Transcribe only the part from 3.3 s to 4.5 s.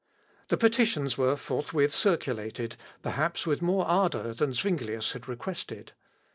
with more ardour